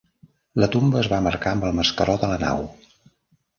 [0.63, 2.67] La tomba es va marcar amb el mascaró de la nau.